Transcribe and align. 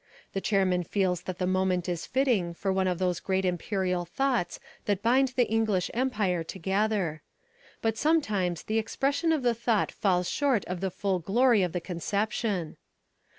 The 0.33 0.41
chairman 0.41 0.81
feels 0.83 1.21
that 1.21 1.37
the 1.37 1.45
moment 1.45 1.87
is 1.87 2.07
fitting 2.07 2.55
for 2.55 2.73
one 2.73 2.87
of 2.87 2.97
those 2.97 3.19
great 3.19 3.45
imperial 3.45 4.03
thoughts 4.03 4.59
that 4.85 5.03
bind 5.03 5.27
the 5.35 5.45
British 5.45 5.91
Empire 5.93 6.43
together. 6.43 7.21
But 7.83 7.99
sometimes 7.99 8.63
the 8.63 8.79
expression 8.79 9.31
of 9.31 9.43
the 9.43 9.53
thought 9.53 9.91
falls 9.91 10.27
short 10.27 10.65
of 10.65 10.81
the 10.81 10.89
full 10.89 11.19
glory 11.19 11.61
of 11.61 11.71
the 11.71 11.81
conception. 11.81 12.77